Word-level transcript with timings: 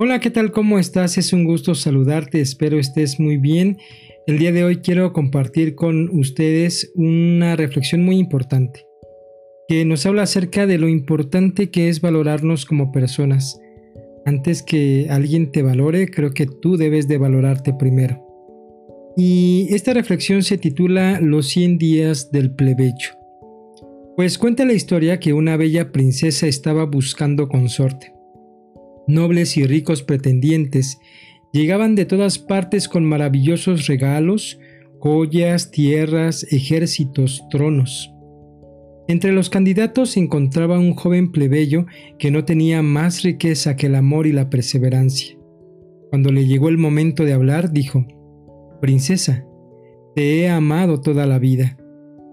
Hola, 0.00 0.20
¿qué 0.20 0.30
tal? 0.30 0.52
¿Cómo 0.52 0.78
estás? 0.78 1.18
Es 1.18 1.32
un 1.32 1.42
gusto 1.42 1.74
saludarte, 1.74 2.40
espero 2.40 2.78
estés 2.78 3.18
muy 3.18 3.36
bien. 3.36 3.78
El 4.28 4.38
día 4.38 4.52
de 4.52 4.62
hoy 4.62 4.76
quiero 4.76 5.12
compartir 5.12 5.74
con 5.74 6.08
ustedes 6.16 6.92
una 6.94 7.56
reflexión 7.56 8.04
muy 8.04 8.16
importante, 8.16 8.86
que 9.66 9.84
nos 9.84 10.06
habla 10.06 10.22
acerca 10.22 10.68
de 10.68 10.78
lo 10.78 10.86
importante 10.86 11.70
que 11.70 11.88
es 11.88 12.00
valorarnos 12.00 12.64
como 12.64 12.92
personas. 12.92 13.60
Antes 14.24 14.62
que 14.62 15.08
alguien 15.10 15.50
te 15.50 15.62
valore, 15.62 16.06
creo 16.06 16.30
que 16.30 16.46
tú 16.46 16.76
debes 16.76 17.08
de 17.08 17.18
valorarte 17.18 17.74
primero. 17.74 18.24
Y 19.16 19.66
esta 19.70 19.94
reflexión 19.94 20.44
se 20.44 20.58
titula 20.58 21.18
Los 21.20 21.48
100 21.48 21.76
días 21.76 22.30
del 22.30 22.52
plebeyo. 22.52 23.18
Pues 24.14 24.38
cuenta 24.38 24.64
la 24.64 24.74
historia 24.74 25.18
que 25.18 25.32
una 25.32 25.56
bella 25.56 25.90
princesa 25.90 26.46
estaba 26.46 26.84
buscando 26.84 27.48
consorte 27.48 28.16
Nobles 29.08 29.56
y 29.56 29.66
ricos 29.66 30.02
pretendientes 30.02 31.00
llegaban 31.52 31.94
de 31.94 32.04
todas 32.04 32.38
partes 32.38 32.88
con 32.88 33.06
maravillosos 33.06 33.86
regalos, 33.86 34.60
joyas, 34.98 35.70
tierras, 35.70 36.46
ejércitos, 36.52 37.42
tronos. 37.50 38.12
Entre 39.08 39.32
los 39.32 39.48
candidatos 39.48 40.10
se 40.10 40.20
encontraba 40.20 40.78
un 40.78 40.92
joven 40.92 41.32
plebeyo 41.32 41.86
que 42.18 42.30
no 42.30 42.44
tenía 42.44 42.82
más 42.82 43.22
riqueza 43.22 43.76
que 43.76 43.86
el 43.86 43.94
amor 43.94 44.26
y 44.26 44.32
la 44.32 44.50
perseverancia. 44.50 45.38
Cuando 46.10 46.30
le 46.30 46.46
llegó 46.46 46.68
el 46.68 46.76
momento 46.76 47.24
de 47.24 47.32
hablar, 47.32 47.72
dijo, 47.72 48.06
Princesa, 48.82 49.46
te 50.14 50.40
he 50.40 50.50
amado 50.50 51.00
toda 51.00 51.26
la 51.26 51.38
vida. 51.38 51.78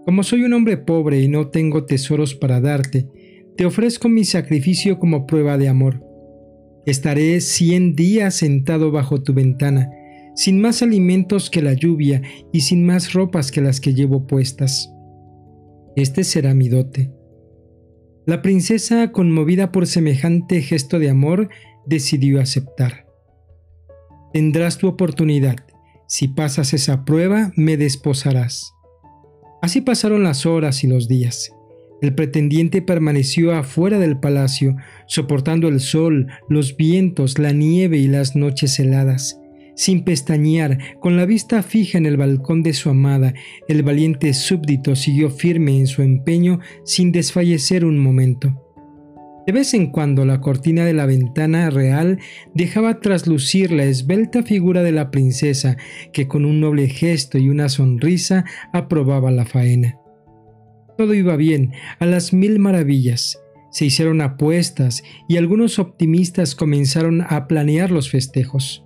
Como 0.05 0.23
soy 0.23 0.43
un 0.43 0.51
hombre 0.51 0.75
pobre 0.75 1.21
y 1.21 1.29
no 1.29 1.47
tengo 1.47 1.85
tesoros 1.85 2.35
para 2.35 2.59
darte, 2.59 3.07
te 3.55 3.65
ofrezco 3.65 4.09
mi 4.09 4.25
sacrificio 4.25 4.99
como 4.99 5.25
prueba 5.25 5.57
de 5.57 5.69
amor. 5.69 6.03
Estaré 6.85 7.41
cien 7.41 7.95
días 7.95 8.35
sentado 8.35 8.91
bajo 8.91 9.23
tu 9.23 9.33
ventana, 9.33 9.89
sin 10.35 10.61
más 10.61 10.81
alimentos 10.81 11.49
que 11.49 11.61
la 11.61 11.73
lluvia 11.73 12.21
y 12.51 12.61
sin 12.61 12.85
más 12.85 13.13
ropas 13.13 13.51
que 13.51 13.61
las 13.61 13.79
que 13.79 13.93
llevo 13.93 14.27
puestas. 14.27 14.91
Este 15.95 16.23
será 16.23 16.53
mi 16.53 16.69
dote. 16.69 17.11
La 18.25 18.41
princesa, 18.41 19.11
conmovida 19.11 19.71
por 19.71 19.87
semejante 19.87 20.61
gesto 20.61 20.99
de 20.99 21.09
amor, 21.09 21.49
decidió 21.85 22.41
aceptar. 22.41 23.05
Tendrás 24.33 24.77
tu 24.77 24.87
oportunidad. 24.87 25.55
Si 26.07 26.27
pasas 26.27 26.73
esa 26.73 27.05
prueba, 27.05 27.51
me 27.55 27.77
desposarás. 27.77 28.73
Así 29.61 29.81
pasaron 29.81 30.23
las 30.23 30.45
horas 30.45 30.83
y 30.83 30.87
los 30.87 31.07
días. 31.07 31.51
El 32.01 32.13
pretendiente 32.13 32.81
permaneció 32.81 33.53
afuera 33.53 33.99
del 33.99 34.19
palacio, 34.19 34.75
soportando 35.07 35.67
el 35.67 35.79
sol, 35.79 36.27
los 36.49 36.75
vientos, 36.75 37.39
la 37.39 37.51
nieve 37.51 37.97
y 37.97 38.07
las 38.07 38.35
noches 38.35 38.79
heladas. 38.79 39.39
Sin 39.75 40.03
pestañear, 40.03 40.77
con 40.99 41.17
la 41.17 41.25
vista 41.25 41.61
fija 41.61 41.97
en 41.97 42.05
el 42.05 42.15
balcón 42.15 42.63
de 42.63 42.73
su 42.73 42.89
amada, 42.89 43.33
el 43.67 43.83
valiente 43.83 44.33
súbdito 44.33 44.95
siguió 44.95 45.29
firme 45.29 45.77
en 45.77 45.87
su 45.87 46.01
empeño 46.01 46.59
sin 46.85 47.11
desfallecer 47.11 47.83
un 47.83 47.99
momento. 47.99 48.61
De 49.45 49.51
vez 49.51 49.73
en 49.73 49.91
cuando 49.91 50.25
la 50.25 50.41
cortina 50.41 50.85
de 50.85 50.93
la 50.93 51.05
ventana 51.05 51.69
real 51.69 52.19
dejaba 52.55 52.99
traslucir 52.99 53.71
la 53.71 53.83
esbelta 53.83 54.43
figura 54.43 54.81
de 54.81 54.91
la 54.91 55.11
princesa, 55.11 55.77
que 56.13 56.27
con 56.27 56.45
un 56.45 56.61
noble 56.61 56.87
gesto 56.87 57.37
y 57.37 57.49
una 57.49 57.69
sonrisa 57.69 58.45
aprobaba 58.73 59.29
la 59.29 59.45
faena. 59.45 59.99
Todo 60.97 61.13
iba 61.13 61.35
bien, 61.35 61.73
a 61.99 62.05
las 62.05 62.33
mil 62.33 62.59
maravillas. 62.59 63.41
Se 63.71 63.85
hicieron 63.85 64.21
apuestas 64.21 65.03
y 65.27 65.37
algunos 65.37 65.79
optimistas 65.79 66.55
comenzaron 66.55 67.21
a 67.21 67.47
planear 67.47 67.91
los 67.91 68.09
festejos. 68.09 68.85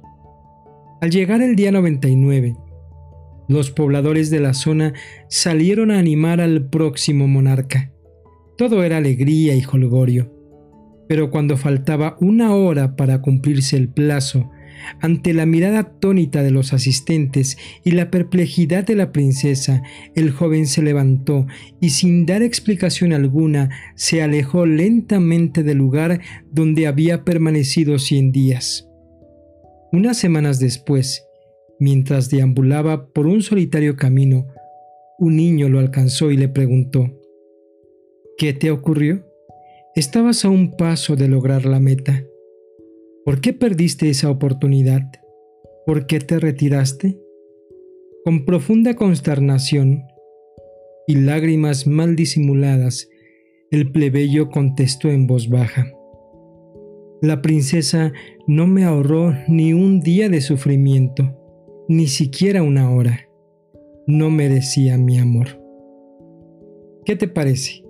Al 1.02 1.12
llegar 1.12 1.42
el 1.42 1.56
día 1.56 1.72
99, 1.72 2.56
los 3.48 3.72
pobladores 3.72 4.30
de 4.30 4.40
la 4.40 4.54
zona 4.54 4.94
salieron 5.28 5.92
a 5.92 6.00
animar 6.00 6.42
al 6.42 6.70
próximo 6.70 7.28
monarca. 7.28 7.92
Todo 8.58 8.84
era 8.84 8.98
alegría 8.98 9.56
y 9.56 9.62
jolgorio. 9.62 10.34
Pero 11.08 11.32
cuando 11.32 11.58
faltaba 11.58 12.18
una 12.20 12.54
hora 12.54 12.96
para 12.96 13.22
cumplirse 13.22 13.78
el 13.78 13.90
plazo 13.90 14.52
ante 15.00 15.34
la 15.34 15.46
mirada 15.46 15.80
atónita 15.80 16.44
de 16.44 16.52
los 16.52 16.74
asistentes 16.74 17.58
y 17.84 17.92
la 17.92 18.12
perplejidad 18.12 18.86
de 18.86 18.96
la 18.96 19.12
princesa, 19.12 19.84
el 20.16 20.32
joven 20.32 20.68
se 20.68 20.82
levantó 20.82 21.48
y 21.80 21.92
sin 21.92 22.26
dar 22.26 22.42
explicación 22.42 23.14
alguna 23.14 23.70
se 23.96 24.22
alejó 24.22 24.66
lentamente 24.66 25.64
del 25.64 25.78
lugar 25.78 26.22
donde 26.52 26.88
había 26.88 27.24
permanecido 27.24 28.00
cien 28.00 28.32
días. 28.32 28.88
Unas 29.92 30.18
semanas 30.18 30.60
después, 30.60 31.26
mientras 31.80 32.30
deambulaba 32.30 33.08
por 33.08 33.26
un 33.26 33.42
solitario 33.42 33.96
camino, 33.96 34.46
un 35.18 35.36
niño 35.36 35.68
lo 35.68 35.80
alcanzó 35.80 36.32
y 36.32 36.38
le 36.38 36.48
preguntó, 36.48 37.12
¿Qué 38.38 38.54
te 38.54 38.72
ocurrió? 38.72 39.26
Estabas 39.96 40.46
a 40.46 40.50
un 40.50 40.78
paso 40.78 41.18
de 41.18 41.28
lograr 41.28 41.66
la 41.66 41.82
meta. 41.82 42.24
¿Por 43.30 43.42
qué 43.42 43.54
perdiste 43.54 44.10
esa 44.10 44.32
oportunidad? 44.32 45.04
¿Por 45.86 46.08
qué 46.08 46.18
te 46.18 46.40
retiraste? 46.40 47.22
Con 48.26 48.44
profunda 48.44 48.96
consternación 48.96 50.02
y 51.06 51.14
lágrimas 51.14 51.86
mal 51.86 52.16
disimuladas, 52.16 53.08
el 53.70 53.92
plebeyo 53.92 54.50
contestó 54.50 55.12
en 55.12 55.28
voz 55.28 55.48
baja. 55.48 55.86
La 57.22 57.44
princesa 57.44 58.14
no 58.48 58.66
me 58.66 58.84
ahorró 58.84 59.36
ni 59.48 59.74
un 59.74 60.00
día 60.00 60.28
de 60.28 60.42
sufrimiento, 60.42 61.38
ni 61.88 62.08
siquiera 62.08 62.64
una 62.64 62.90
hora. 62.90 63.30
No 64.08 64.32
merecía 64.32 64.98
mi 64.98 65.20
amor. 65.20 65.50
¿Qué 67.06 67.16
te 67.16 67.28
parece? 67.28 67.84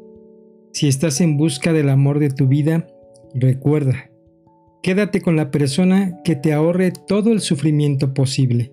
Si 0.73 0.89
estás 0.89 1.21
en 1.21 1.38
busca 1.38 1.71
del 1.71 1.88
amor 1.88 2.19
de 2.19 2.29
tu 2.29 2.50
vida, 2.50 2.88
recuerda, 3.33 4.08
Quédate 4.81 5.22
con 5.22 5.35
la 5.35 5.51
persona 5.51 6.19
que 6.23 6.35
te 6.35 6.53
ahorre 6.53 6.91
todo 6.91 7.31
el 7.31 7.41
sufrimiento 7.41 8.13
posible. 8.13 8.72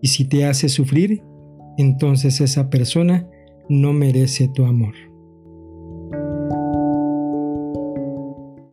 Y 0.00 0.08
si 0.08 0.26
te 0.26 0.44
hace 0.44 0.68
sufrir, 0.68 1.22
entonces 1.76 2.40
esa 2.40 2.70
persona 2.70 3.28
no 3.68 3.92
merece 3.92 4.48
tu 4.48 4.64
amor. 4.64 4.94